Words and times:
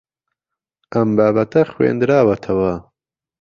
ئەم 0.93 1.09
بابەتە 1.17 1.61
خوێندراوەتەوە. 1.71 2.73